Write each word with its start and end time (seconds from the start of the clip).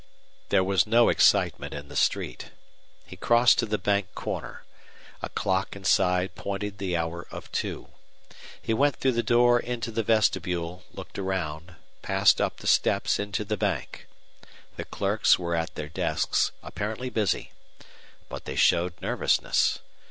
There 0.49 0.63
was 0.63 0.87
no 0.87 1.09
excitement 1.09 1.75
in 1.75 1.87
the 1.87 1.95
street. 1.95 2.49
He 3.05 3.15
crossed 3.15 3.59
to 3.59 3.67
the 3.67 3.77
bank 3.77 4.15
corner. 4.15 4.63
A 5.21 5.29
clock 5.29 5.75
inside 5.75 6.33
pointed 6.33 6.79
the 6.79 6.97
hour 6.97 7.27
of 7.29 7.51
two. 7.51 7.89
He 8.59 8.73
went 8.73 8.95
through 8.95 9.11
the 9.11 9.21
door 9.21 9.59
into 9.59 9.91
the 9.91 10.01
vestibule, 10.01 10.83
looked 10.91 11.19
around, 11.19 11.75
passed 12.01 12.41
up 12.41 12.57
the 12.57 12.65
steps 12.65 13.19
into 13.19 13.45
the 13.45 13.57
bank. 13.57 14.07
The 14.75 14.85
clerks 14.85 15.37
were 15.37 15.55
at 15.55 15.75
their 15.75 15.89
desks, 15.89 16.51
apparently 16.63 17.11
busy. 17.11 17.51
But 18.27 18.45
they 18.45 18.55
showed 18.55 18.99
nervousness. 19.03 19.81